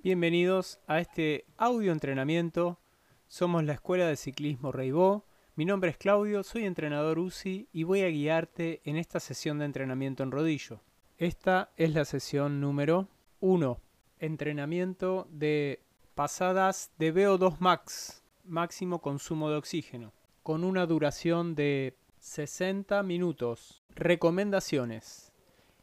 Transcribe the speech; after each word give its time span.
Bienvenidos 0.00 0.78
a 0.86 1.00
este 1.00 1.44
audio 1.56 1.90
entrenamiento. 1.90 2.78
Somos 3.26 3.64
la 3.64 3.72
Escuela 3.72 4.06
de 4.06 4.14
Ciclismo 4.14 4.70
Reibó. 4.70 5.24
Mi 5.56 5.64
nombre 5.64 5.90
es 5.90 5.96
Claudio, 5.96 6.44
soy 6.44 6.66
entrenador 6.66 7.18
UCI 7.18 7.68
y 7.72 7.82
voy 7.82 8.02
a 8.02 8.08
guiarte 8.08 8.80
en 8.84 8.96
esta 8.96 9.18
sesión 9.18 9.58
de 9.58 9.64
entrenamiento 9.64 10.22
en 10.22 10.30
rodillo. 10.30 10.82
Esta 11.16 11.72
es 11.76 11.94
la 11.94 12.04
sesión 12.04 12.60
número 12.60 13.08
1. 13.40 13.80
Entrenamiento 14.20 15.26
de 15.32 15.82
pasadas 16.14 16.92
de 16.96 17.12
VO2 17.12 17.56
max, 17.58 18.22
máximo 18.44 19.00
consumo 19.00 19.50
de 19.50 19.56
oxígeno, 19.56 20.12
con 20.44 20.62
una 20.62 20.86
duración 20.86 21.56
de 21.56 21.96
60 22.20 23.02
minutos. 23.02 23.82
Recomendaciones. 23.96 25.27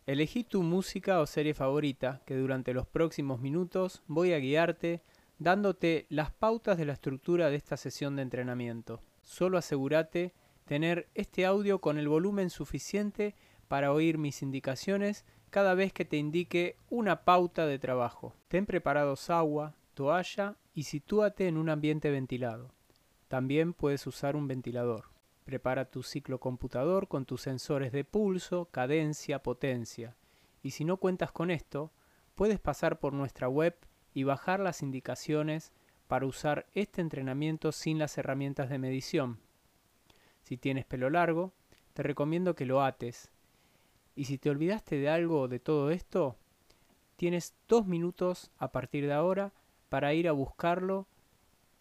Elegí 0.05 0.43
tu 0.43 0.61
música 0.61 1.19
o 1.19 1.25
serie 1.25 1.55
favorita, 1.55 2.21
que 2.27 2.35
durante 2.35 2.75
los 2.75 2.85
próximos 2.85 3.41
minutos 3.41 4.03
voy 4.05 4.33
a 4.33 4.39
guiarte 4.39 5.01
dándote 5.39 6.05
las 6.09 6.29
pautas 6.29 6.77
de 6.77 6.85
la 6.85 6.93
estructura 6.93 7.49
de 7.49 7.55
esta 7.55 7.75
sesión 7.75 8.15
de 8.15 8.21
entrenamiento. 8.21 9.01
Solo 9.23 9.57
asegúrate 9.57 10.35
tener 10.65 11.09
este 11.15 11.47
audio 11.47 11.79
con 11.79 11.97
el 11.97 12.07
volumen 12.07 12.51
suficiente 12.51 13.33
para 13.67 13.91
oír 13.91 14.19
mis 14.19 14.43
indicaciones 14.43 15.25
cada 15.49 15.73
vez 15.73 15.91
que 15.91 16.05
te 16.05 16.17
indique 16.17 16.77
una 16.89 17.23
pauta 17.23 17.65
de 17.65 17.79
trabajo. 17.79 18.35
Ten 18.47 18.67
preparados 18.67 19.31
agua, 19.31 19.73
toalla 19.95 20.55
y 20.75 20.83
sitúate 20.83 21.47
en 21.47 21.57
un 21.57 21.69
ambiente 21.69 22.11
ventilado. 22.11 22.75
También 23.27 23.73
puedes 23.73 24.05
usar 24.05 24.35
un 24.35 24.47
ventilador. 24.47 25.14
Prepara 25.45 25.85
tu 25.85 26.01
ciclo 26.01 26.39
computador 26.39 27.07
con 27.07 27.25
tus 27.25 27.41
sensores 27.41 27.91
de 27.91 28.03
pulso, 28.03 28.65
cadencia, 28.71 29.43
potencia. 29.43 30.15
Y 30.63 30.71
si 30.71 30.85
no 30.85 30.97
cuentas 30.97 31.31
con 31.31 31.51
esto, 31.51 31.91
puedes 32.33 32.59
pasar 32.59 32.99
por 32.99 33.13
nuestra 33.13 33.47
web 33.47 33.77
y 34.15 34.23
bajar 34.23 34.59
las 34.59 34.81
indicaciones 34.81 35.71
para 36.07 36.25
usar 36.25 36.65
este 36.73 37.01
entrenamiento 37.01 37.71
sin 37.71 37.99
las 37.99 38.17
herramientas 38.17 38.69
de 38.69 38.79
medición. 38.79 39.39
Si 40.41 40.57
tienes 40.57 40.85
pelo 40.85 41.11
largo, 41.11 41.53
te 41.93 42.01
recomiendo 42.01 42.55
que 42.55 42.65
lo 42.65 42.83
ates. 42.83 43.31
Y 44.15 44.25
si 44.25 44.39
te 44.39 44.49
olvidaste 44.49 44.97
de 44.97 45.09
algo 45.09 45.47
de 45.47 45.59
todo 45.59 45.91
esto, 45.91 46.37
tienes 47.17 47.53
dos 47.67 47.85
minutos 47.85 48.49
a 48.57 48.71
partir 48.71 49.05
de 49.05 49.13
ahora 49.13 49.53
para 49.89 50.13
ir 50.13 50.27
a 50.27 50.31
buscarlo. 50.31 51.07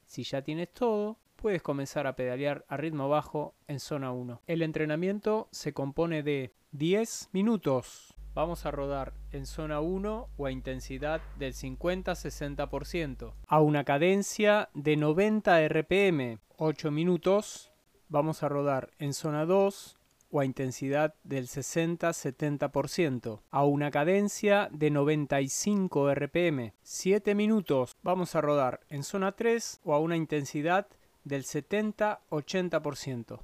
Si 0.06 0.22
ya 0.22 0.42
tienes 0.42 0.70
todo, 0.72 1.16
puedes 1.44 1.60
comenzar 1.60 2.06
a 2.06 2.16
pedalear 2.16 2.64
a 2.68 2.78
ritmo 2.78 3.10
bajo 3.10 3.54
en 3.68 3.78
zona 3.78 4.12
1. 4.12 4.40
El 4.46 4.62
entrenamiento 4.62 5.48
se 5.50 5.74
compone 5.74 6.22
de 6.22 6.54
10 6.72 7.28
minutos. 7.32 8.14
Vamos 8.32 8.64
a 8.64 8.70
rodar 8.70 9.12
en 9.30 9.44
zona 9.44 9.80
1 9.80 10.30
o 10.38 10.46
a 10.46 10.50
intensidad 10.50 11.20
del 11.38 11.52
50-60%. 11.52 13.34
A 13.46 13.60
una 13.60 13.84
cadencia 13.84 14.70
de 14.72 14.96
90 14.96 15.68
RPM. 15.68 16.38
8 16.56 16.90
minutos. 16.90 17.70
Vamos 18.08 18.42
a 18.42 18.48
rodar 18.48 18.88
en 18.98 19.12
zona 19.12 19.44
2 19.44 19.98
o 20.30 20.40
a 20.40 20.46
intensidad 20.46 21.14
del 21.24 21.46
60-70%, 21.46 23.42
a 23.50 23.64
una 23.64 23.90
cadencia 23.90 24.70
de 24.72 24.90
95 24.90 26.12
RPM. 26.14 26.72
7 26.82 27.34
minutos 27.34 27.98
vamos 28.02 28.34
a 28.34 28.40
rodar 28.40 28.80
en 28.88 29.04
zona 29.04 29.32
3 29.32 29.82
o 29.84 29.94
a 29.94 30.00
una 30.00 30.16
intensidad 30.16 30.88
del 31.24 31.44
70-80%, 31.44 33.40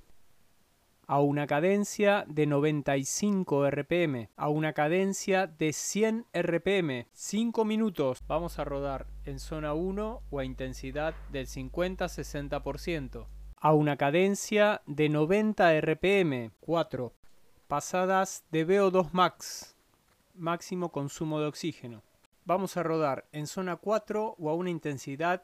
a 1.06 1.20
una 1.20 1.46
cadencia 1.46 2.24
de 2.28 2.46
95 2.46 3.68
RPM, 3.70 4.28
a 4.36 4.48
una 4.48 4.72
cadencia 4.74 5.46
de 5.48 5.72
100 5.72 6.26
RPM, 6.32 7.08
5 7.12 7.64
minutos. 7.64 8.22
Vamos 8.28 8.58
a 8.58 8.64
rodar 8.64 9.06
en 9.24 9.40
zona 9.40 9.74
1 9.74 10.22
o 10.30 10.38
a 10.38 10.44
intensidad 10.44 11.14
del 11.32 11.48
50-60%, 11.48 13.26
a 13.56 13.72
una 13.72 13.96
cadencia 13.96 14.82
de 14.86 15.08
90 15.08 15.80
RPM, 15.80 16.52
4. 16.60 17.12
Pasadas 17.66 18.44
de 18.50 18.66
VO2 18.66 19.08
max, 19.12 19.76
máximo 20.34 20.92
consumo 20.92 21.40
de 21.40 21.46
oxígeno. 21.46 22.02
Vamos 22.44 22.76
a 22.76 22.82
rodar 22.82 23.26
en 23.32 23.46
zona 23.46 23.76
4 23.76 24.36
o 24.38 24.50
a 24.50 24.54
una 24.54 24.70
intensidad 24.70 25.42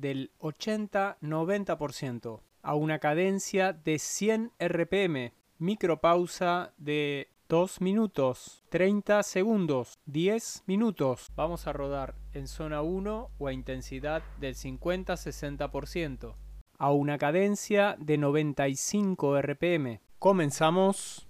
del 0.00 0.30
80-90% 0.40 2.40
a 2.62 2.74
una 2.74 2.98
cadencia 2.98 3.72
de 3.72 3.98
100 3.98 4.52
RPM, 4.58 5.32
micropausa 5.58 6.72
de 6.78 7.28
2 7.48 7.80
minutos, 7.82 8.64
30 8.70 9.22
segundos, 9.22 9.98
10 10.06 10.62
minutos. 10.66 11.30
Vamos 11.36 11.66
a 11.66 11.74
rodar 11.74 12.14
en 12.32 12.48
zona 12.48 12.80
1 12.80 13.30
o 13.36 13.46
a 13.46 13.52
intensidad 13.52 14.22
del 14.40 14.54
50-60%, 14.54 16.34
a 16.78 16.90
una 16.90 17.18
cadencia 17.18 17.96
de 17.98 18.16
95 18.18 19.42
RPM. 19.42 20.00
Comenzamos. 20.18 21.28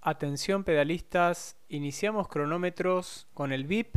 Atención 0.00 0.64
pedalistas, 0.64 1.58
iniciamos 1.68 2.28
cronómetros 2.28 3.26
con 3.32 3.52
el 3.52 3.66
VIP 3.66 3.96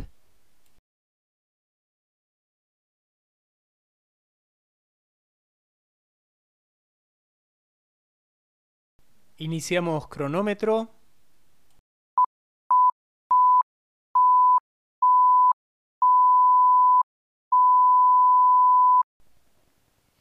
Iniciamos 9.40 10.08
cronómetro. 10.08 10.90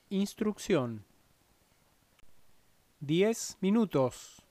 Instrucción. 0.09 1.03
10 3.00 3.57
minutos. 3.61 4.45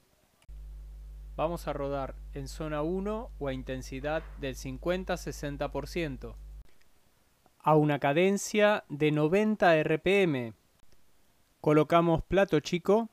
Vamos 1.37 1.69
a 1.69 1.72
rodar 1.72 2.16
en 2.34 2.49
zona 2.49 2.82
1 2.82 3.31
o 3.38 3.47
a 3.47 3.53
intensidad 3.53 4.25
del 4.41 4.56
50-60%. 4.56 6.34
A 7.60 7.76
una 7.76 8.00
cadencia 8.00 8.82
de 8.88 9.12
90 9.12 9.81
RPM. 9.84 10.55
Colocamos 11.60 12.25
plato 12.25 12.59
chico 12.59 13.10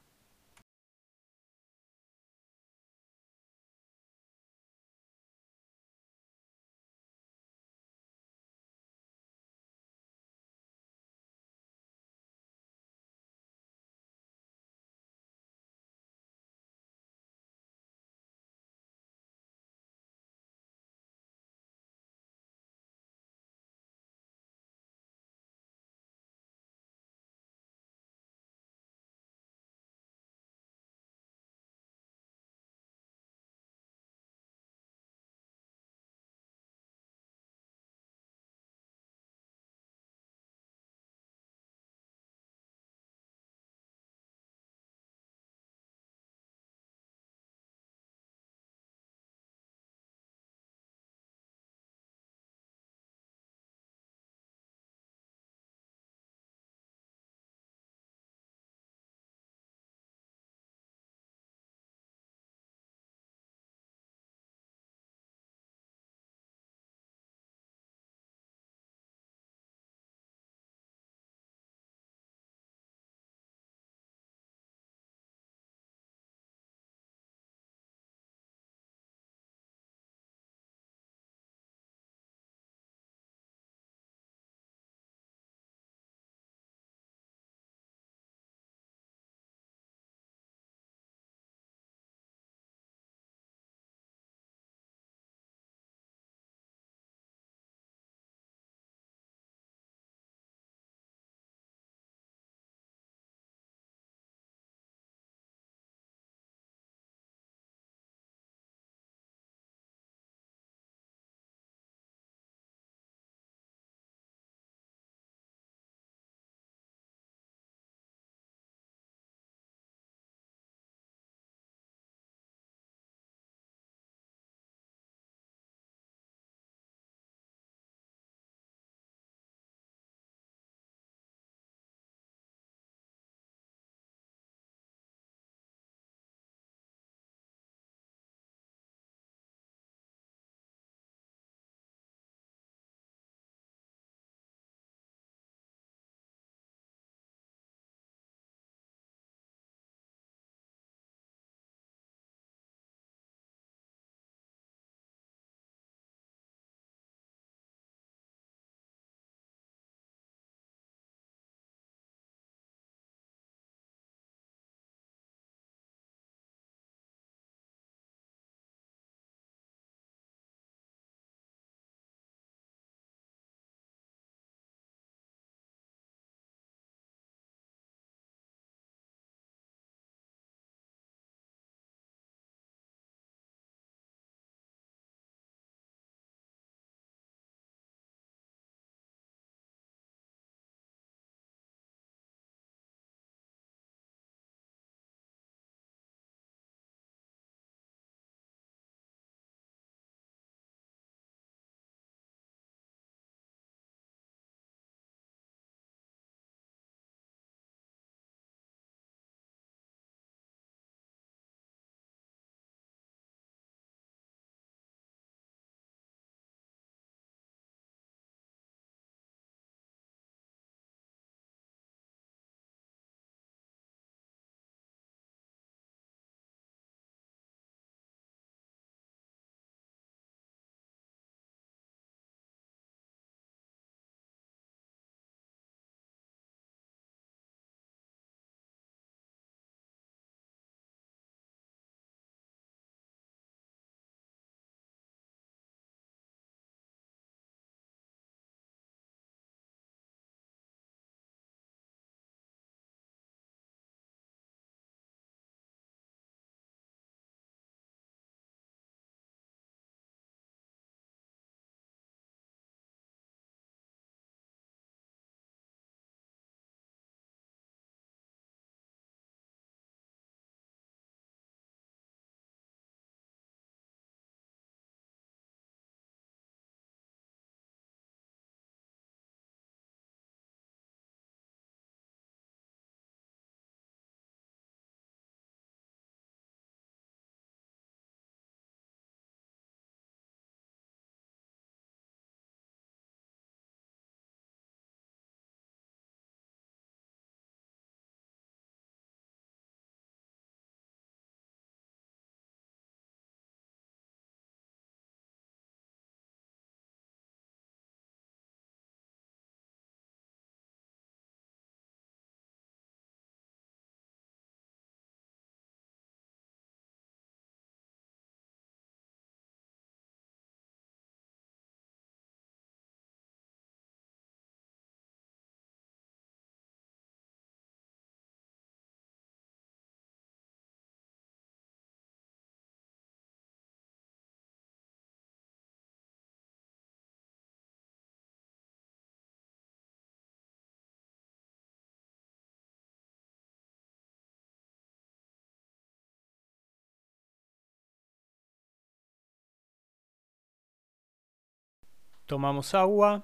Tomamos 352.25 352.73
agua. 352.73 353.23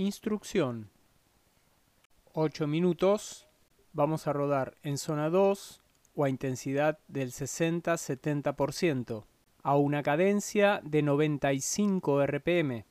Instrucción. 0.00 0.88
8 2.32 2.66
minutos. 2.66 3.46
Vamos 3.92 4.26
a 4.26 4.32
rodar 4.32 4.78
en 4.82 4.96
zona 4.96 5.28
2 5.28 5.82
o 6.14 6.24
a 6.24 6.30
intensidad 6.30 6.98
del 7.06 7.32
60-70% 7.32 9.26
a 9.62 9.76
una 9.76 10.02
cadencia 10.02 10.80
de 10.84 11.02
95 11.02 12.26
RPM. 12.26 12.86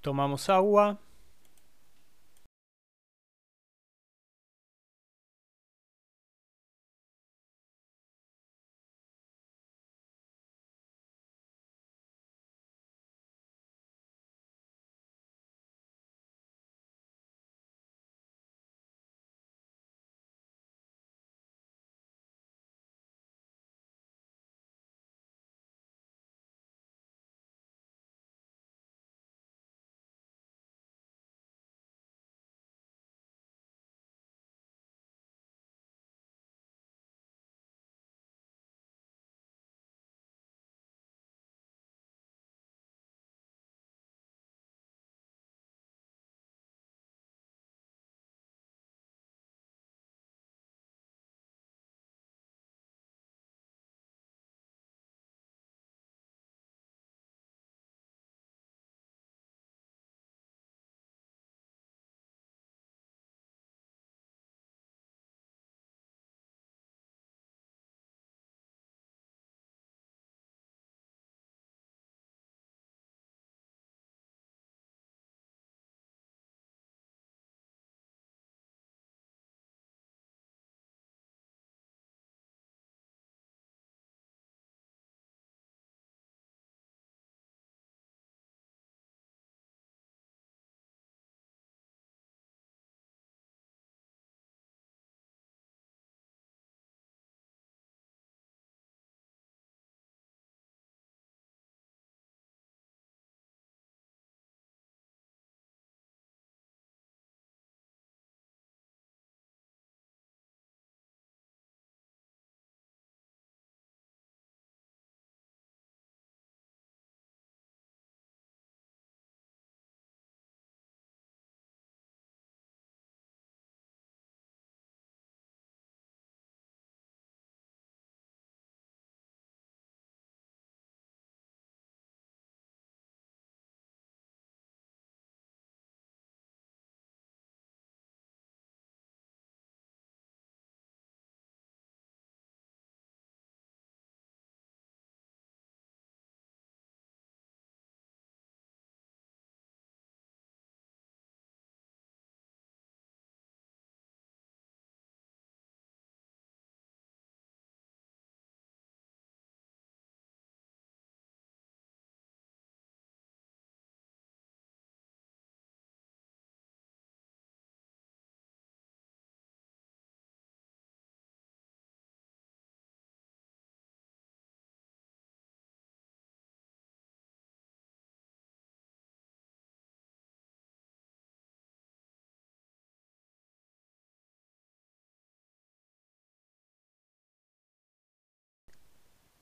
Tomamos 0.00 0.48
agua. 0.48 0.98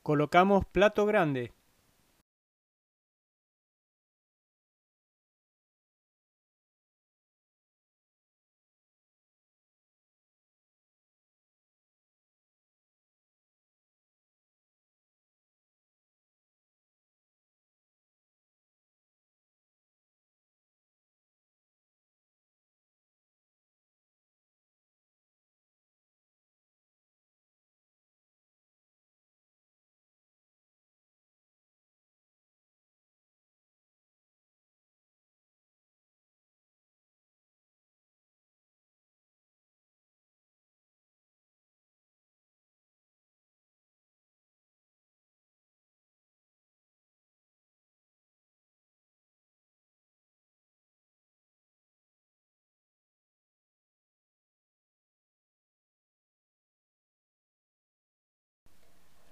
Colocamos 0.07 0.64
plato 0.64 1.05
grande. 1.05 1.56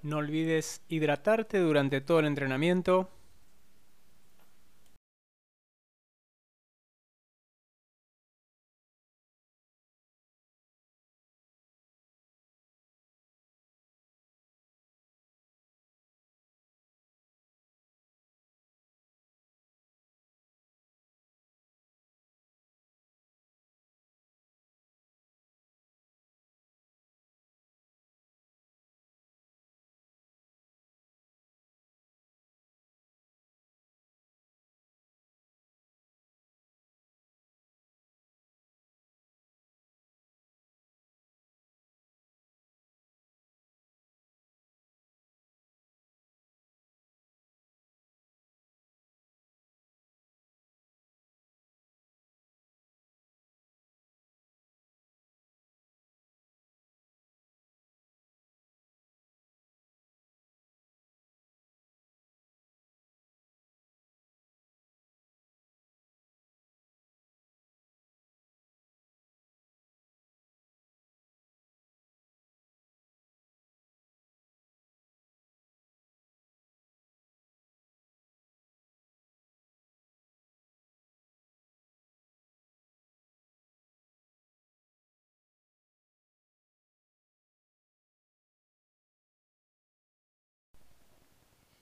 No 0.04 0.18
olvides 0.18 0.82
hidratarte 0.90 1.58
durante 1.60 2.02
todo 2.02 2.20
el 2.20 2.26
entrenamiento. 2.26 3.08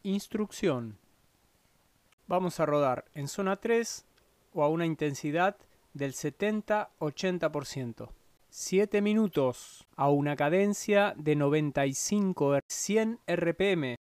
Instrucción. 0.02 0.98
Vamos 2.26 2.60
a 2.60 2.66
rodar 2.66 3.04
en 3.14 3.28
zona 3.28 3.56
3 3.56 4.04
o 4.54 4.62
a 4.62 4.68
una 4.68 4.86
intensidad 4.86 5.56
del 5.94 6.12
70-80%. 6.12 8.08
7 8.48 9.00
minutos 9.00 9.86
a 9.96 10.10
una 10.10 10.36
cadencia 10.36 11.14
de 11.16 11.36
95 11.36 12.58
100 12.66 13.20
RPM. 13.26 13.96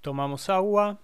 Tomamos 0.00 0.48
agua. 0.48 0.98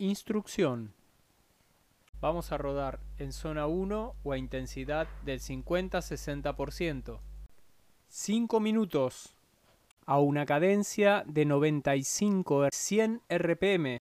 Instrucción. 0.00 0.94
Vamos 2.20 2.52
a 2.52 2.56
rodar 2.56 3.00
en 3.18 3.32
zona 3.32 3.66
1 3.66 4.14
o 4.22 4.32
a 4.32 4.38
intensidad 4.38 5.08
del 5.24 5.40
50-60%. 5.40 7.18
5 8.06 8.60
minutos 8.60 9.34
a 10.06 10.20
una 10.20 10.46
cadencia 10.46 11.24
de 11.26 11.44
95 11.44 12.68
100 12.70 13.22
RPM. 13.28 13.97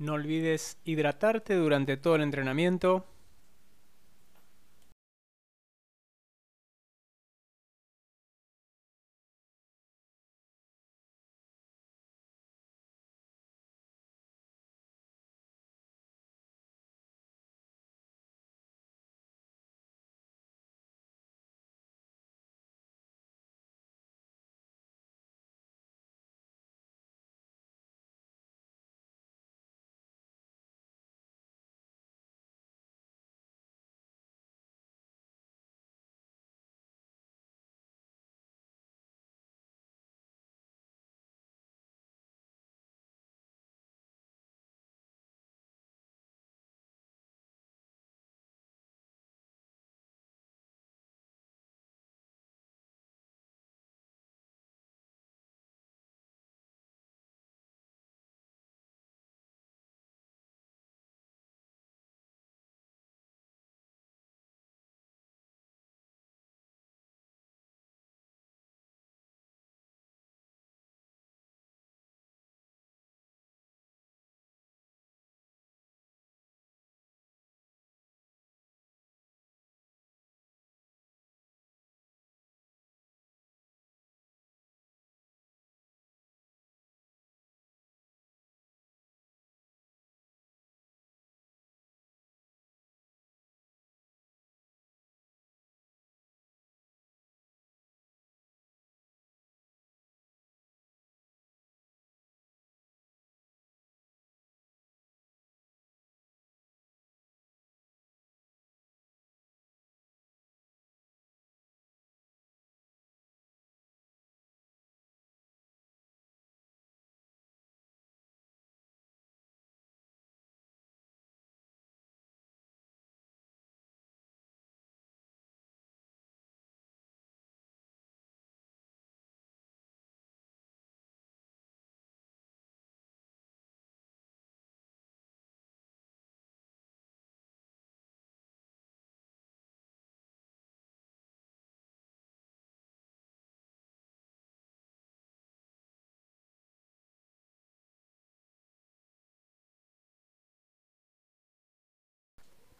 No 0.00 0.14
olvides 0.14 0.78
hidratarte 0.86 1.54
durante 1.56 1.98
todo 1.98 2.16
el 2.16 2.22
entrenamiento. 2.22 3.04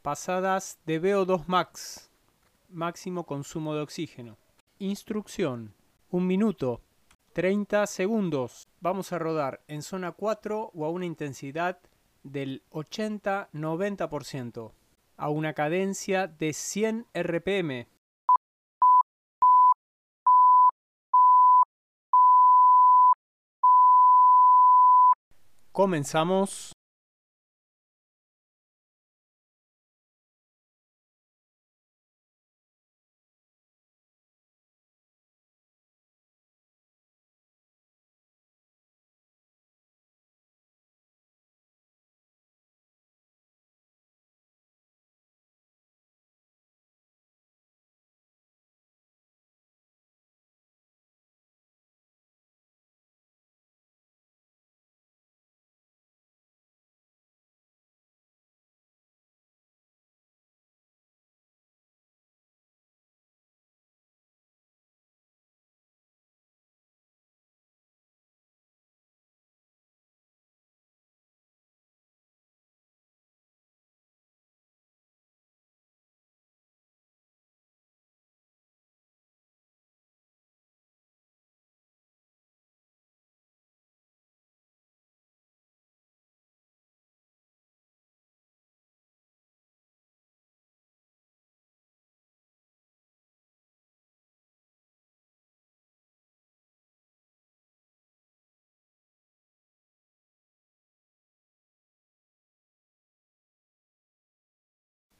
Pasadas 0.03 0.79
de 0.87 1.01
VO2 1.01 1.47
max. 1.47 2.11
máximo 2.69 3.27
consumo 3.27 3.75
de 3.75 3.83
oxígeno. 3.83 4.39
Instrucción. 4.79 5.75
Un 6.11 6.27
minuto. 6.27 6.81
30 7.33 7.87
segundos. 7.87 8.69
Vamos 8.81 9.13
a 9.13 9.19
rodar 9.19 9.61
en 9.69 9.83
zona 9.83 10.13
4 10.13 10.73
o 10.75 10.85
a 10.85 10.91
una 10.91 11.07
intensidad 11.07 11.79
del 12.23 12.63
80-90%. 12.71 14.73
A 15.17 15.29
una 15.29 15.53
cadencia 15.53 16.27
de 16.27 16.53
100 16.53 17.07
RPM. 17.15 17.87
Comenzamos. 25.73 26.73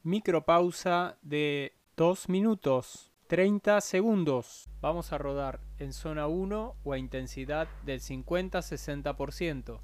Micropausa 0.03 1.19
de 1.21 1.75
2 1.99 2.31
minutos 2.31 3.13
30 3.27 3.83
segundos. 3.83 4.71
Vamos 4.81 5.13
a 5.13 5.19
rodar 5.19 5.61
en 5.79 5.93
zona 5.93 6.27
1 6.27 6.75
o 6.83 6.93
a 6.95 6.99
intensidad 6.99 7.69
del 7.85 8.01
50-60%. 8.01 9.79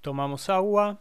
Tomamos 0.00 0.48
agua. 0.48 0.98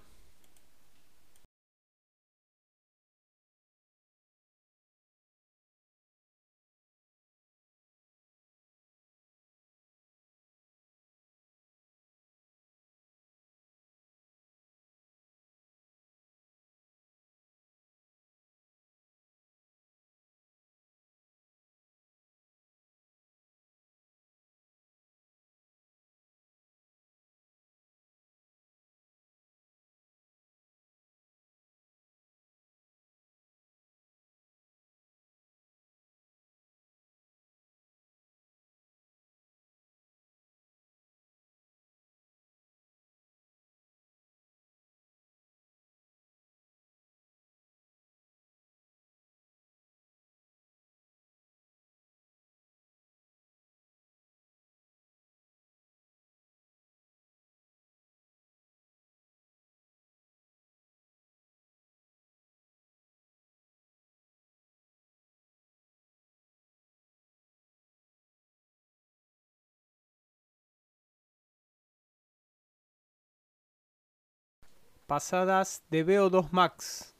Pasadas 75.07 75.83
de 75.89 76.05
VO2 76.05 76.49
max, 76.51 77.15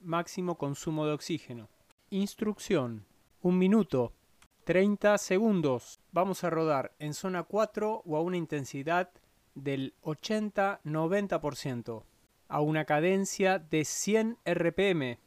máximo 0.00 0.56
consumo 0.56 1.04
de 1.04 1.14
oxígeno. 1.14 1.68
Instrucción. 2.10 3.04
Un 3.42 3.58
minuto. 3.58 4.12
30 4.62 5.18
segundos. 5.18 5.98
Vamos 6.12 6.44
a 6.44 6.50
rodar 6.50 6.92
en 7.00 7.12
zona 7.12 7.42
4 7.42 8.04
o 8.06 8.16
a 8.16 8.20
una 8.20 8.36
intensidad 8.36 9.10
del 9.56 9.94
80-90%. 10.04 12.04
A 12.46 12.60
una 12.60 12.84
cadencia 12.84 13.58
de 13.58 13.84
100 13.84 14.38
RPM. 14.44 15.18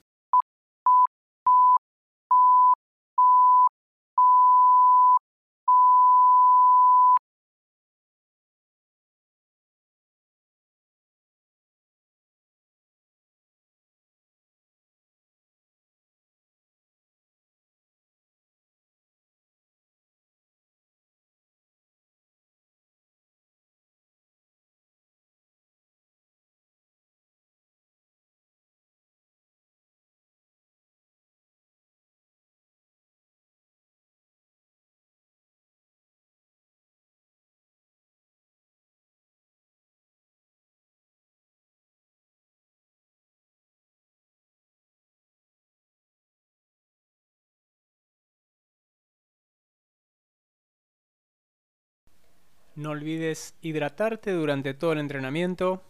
No 52.77 52.91
olvides 52.91 53.55
hidratarte 53.63 54.31
durante 54.33 54.75
todo 54.75 54.93
el 54.93 54.99
entrenamiento. 54.99 55.81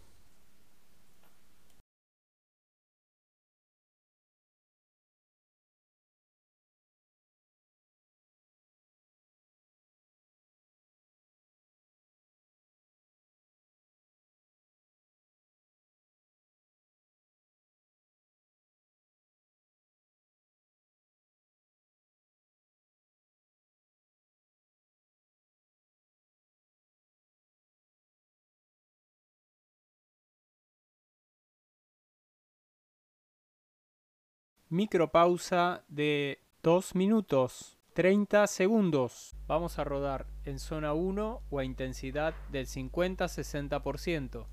Micropausa 34.70 35.84
de 35.88 36.40
2 36.62 36.94
minutos 36.94 37.78
30 37.94 38.46
segundos. 38.46 39.34
Vamos 39.46 39.78
a 39.78 39.84
rodar 39.84 40.26
en 40.44 40.58
zona 40.58 40.92
1 40.92 41.42
o 41.50 41.58
a 41.58 41.64
intensidad 41.64 42.34
del 42.52 42.66
50-60%. 42.66 44.46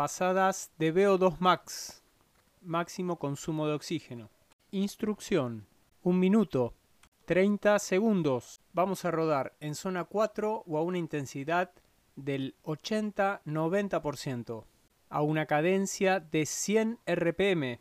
Pasadas 0.00 0.72
de 0.78 0.94
VO2 0.94 1.36
max, 1.40 2.02
máximo 2.62 3.18
consumo 3.18 3.66
de 3.66 3.74
oxígeno. 3.74 4.30
Instrucción, 4.70 5.66
1 6.04 6.18
minuto, 6.18 6.72
30 7.26 7.78
segundos. 7.78 8.62
Vamos 8.72 9.04
a 9.04 9.10
rodar 9.10 9.52
en 9.60 9.74
zona 9.74 10.04
4 10.04 10.64
o 10.66 10.78
a 10.78 10.82
una 10.82 10.96
intensidad 10.96 11.72
del 12.16 12.54
80-90%, 12.64 14.64
a 15.10 15.20
una 15.20 15.44
cadencia 15.44 16.18
de 16.18 16.46
100 16.46 16.98
RPM. 17.04 17.78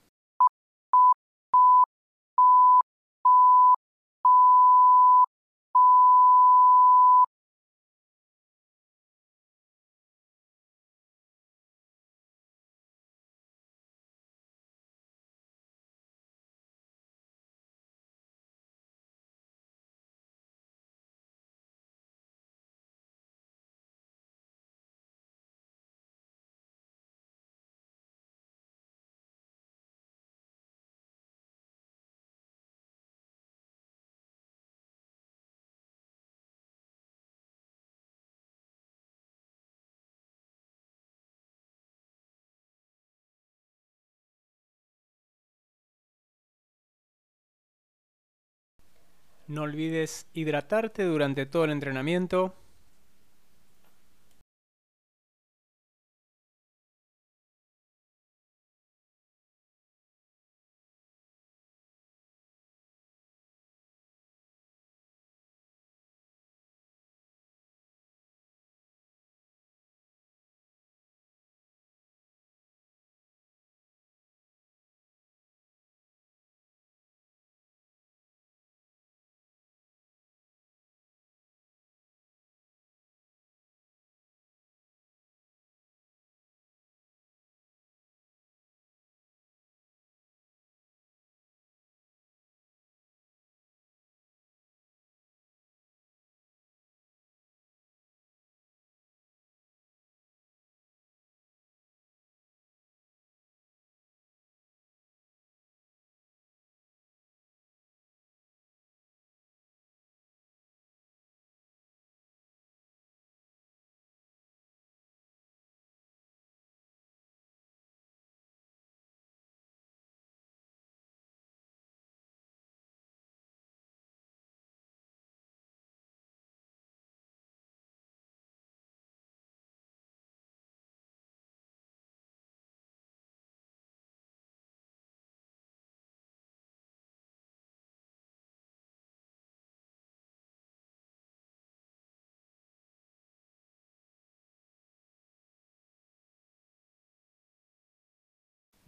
No 49.47 49.63
olvides 49.63 50.27
hidratarte 50.33 51.03
durante 51.03 51.45
todo 51.45 51.65
el 51.65 51.71
entrenamiento. 51.71 52.53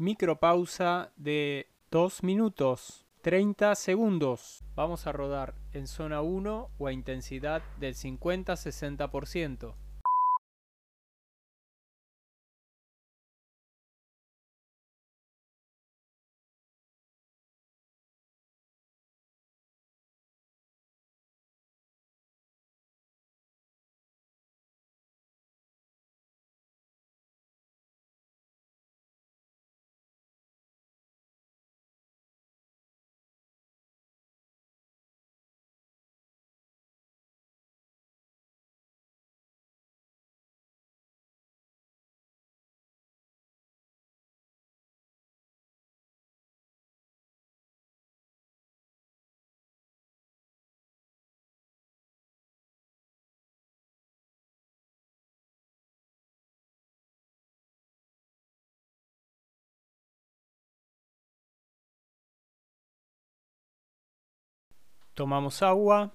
Micropausa 0.02 1.12
de 1.16 1.68
2 1.92 2.24
minutos 2.24 3.06
30 3.22 3.76
segundos. 3.76 4.66
Vamos 4.74 5.06
a 5.06 5.12
rodar 5.12 5.54
en 5.74 5.86
zona 5.86 6.24
1 6.24 6.72
o 6.76 6.88
a 6.88 6.92
intensidad 6.92 7.62
del 7.80 7.94
50-60%. 7.94 9.76
Tomamos 65.14 65.62
agua. 65.62 66.12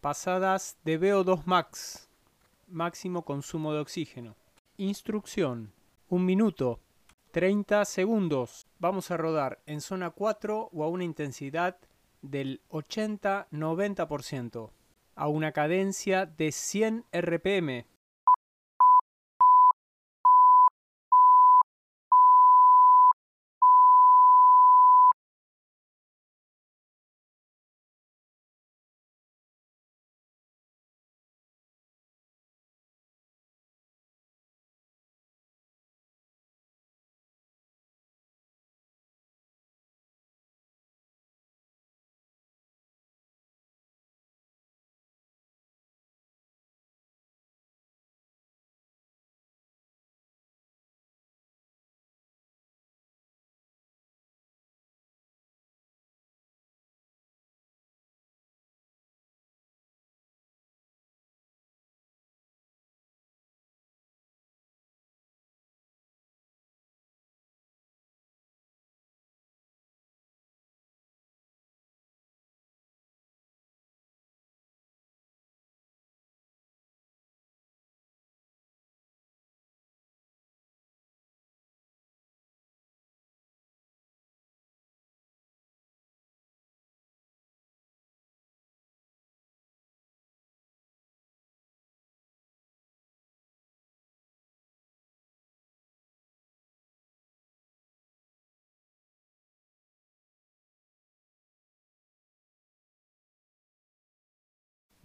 Pasadas 0.00 0.76
de 0.84 1.00
VO2 1.00 1.42
max, 1.46 2.08
máximo 2.68 3.24
consumo 3.24 3.72
de 3.72 3.80
oxígeno. 3.80 4.36
Instrucción, 4.76 5.72
1 6.08 6.24
minuto, 6.24 6.80
30 7.32 7.84
segundos. 7.86 8.68
Vamos 8.78 9.10
a 9.10 9.16
rodar 9.16 9.60
en 9.66 9.80
zona 9.80 10.10
4 10.10 10.70
o 10.72 10.84
a 10.84 10.88
una 10.88 11.04
intensidad 11.04 11.78
del 12.22 12.60
80-90%, 12.68 14.70
a 15.14 15.28
una 15.28 15.52
cadencia 15.52 16.26
de 16.26 16.52
100 16.52 17.06
RPM. 17.12 17.86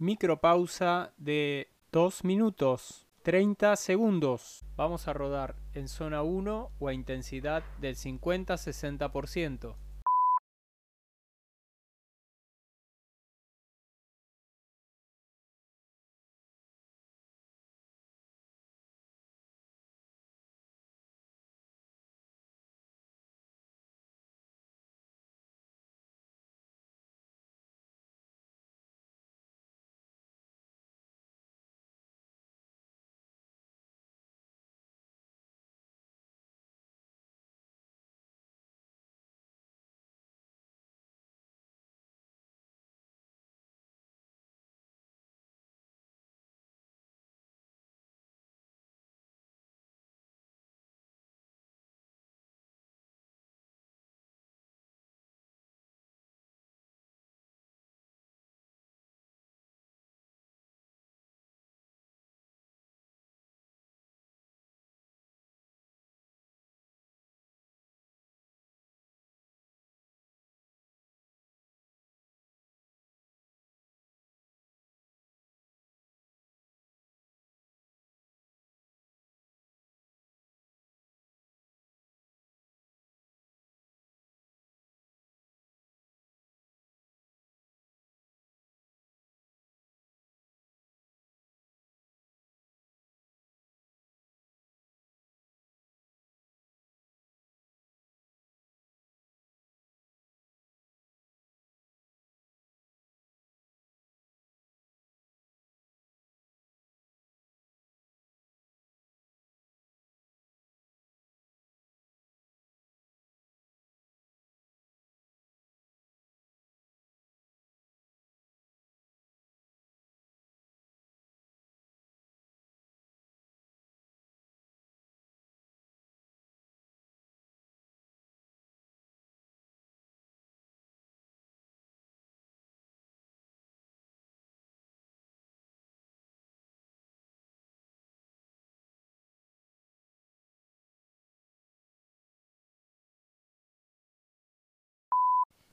Micropausa 0.02 1.12
de 1.16 1.68
2 1.92 2.24
minutos 2.24 3.06
30 3.22 3.76
segundos. 3.76 4.66
Vamos 4.74 5.06
a 5.06 5.12
rodar 5.12 5.54
en 5.74 5.86
zona 5.86 6.24
1 6.24 6.72
o 6.76 6.88
a 6.88 6.92
intensidad 6.92 7.62
del 7.80 7.94
50-60%. 7.94 9.76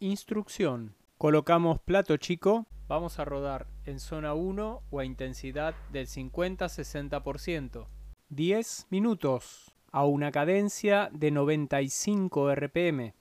Instrucción. 0.02 0.96
Colocamos 1.18 1.82
plato 1.82 2.16
chico. 2.16 2.68
Vamos 2.88 3.20
a 3.20 3.26
rodar 3.26 3.68
en 3.84 4.00
zona 4.00 4.34
1 4.34 4.84
o 4.90 5.00
a 5.00 5.04
intensidad 5.04 5.76
del 5.92 6.08
50-60%. 6.08 7.86
10 8.30 8.88
minutos 8.92 9.76
a 9.92 10.06
una 10.06 10.32
cadencia 10.32 11.10
de 11.12 11.32
95 11.32 12.56
RPM. 12.56 13.14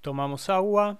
Tomamos 0.00 0.48
agua. 0.48 0.98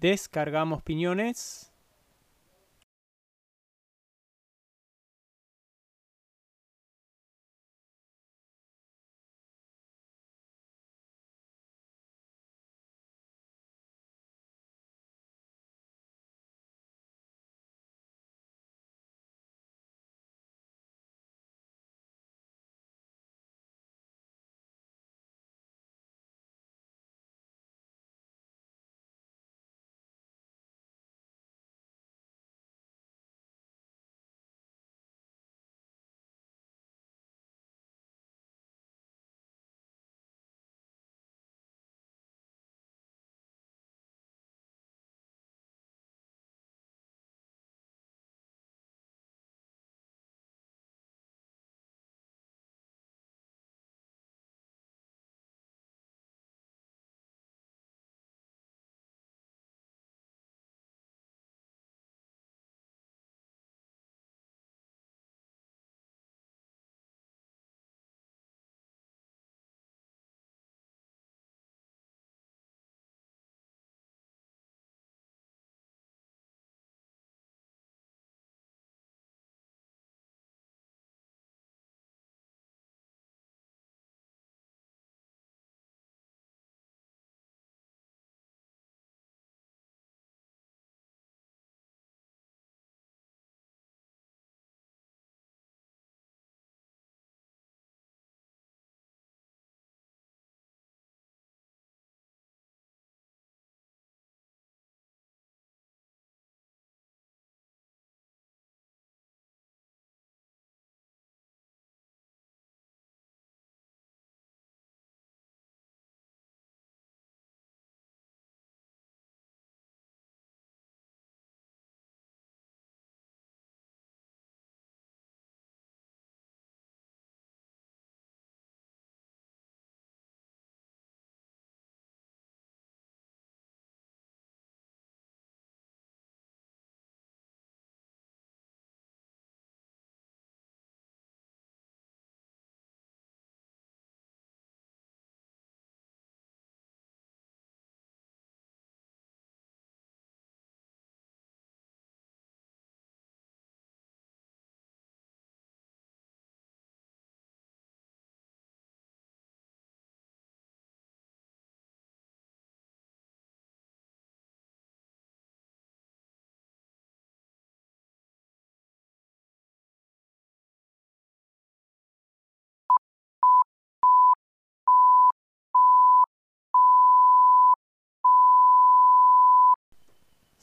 Descargamos 0.00 0.82
piñones. 0.84 1.72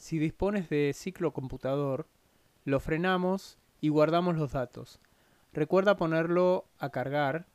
Si 0.06 0.20
dispones 0.20 0.70
de 0.70 0.94
ciclo 0.94 1.34
computador, 1.34 2.06
lo 2.64 2.80
frenamos 2.80 3.58
y 3.82 3.90
guardamos 3.90 4.38
los 4.38 4.52
datos. 4.52 5.00
Recuerda 5.52 5.98
ponerlo 5.98 6.68
a 6.78 6.92
cargar 6.92 7.48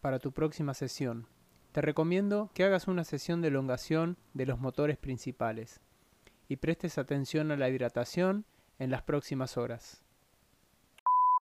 para 0.00 0.18
tu 0.18 0.32
próxima 0.32 0.74
sesión. 0.74 1.28
Te 1.70 1.82
recomiendo 1.82 2.50
que 2.52 2.64
hagas 2.64 2.88
una 2.88 3.04
sesión 3.04 3.42
de 3.42 3.46
elongación 3.46 4.16
de 4.32 4.44
los 4.44 4.58
motores 4.58 4.98
principales 4.98 5.80
y 6.48 6.56
prestes 6.56 6.98
atención 6.98 7.52
a 7.52 7.56
la 7.56 7.68
hidratación 7.68 8.44
en 8.80 8.90
las 8.90 9.02
próximas 9.02 9.56
horas. 9.56 10.03